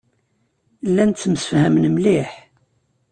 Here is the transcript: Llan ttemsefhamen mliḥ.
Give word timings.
Llan 0.89 1.11
ttemsefhamen 1.11 1.85
mliḥ. 1.95 2.31